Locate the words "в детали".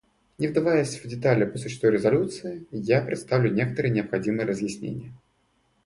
0.99-1.45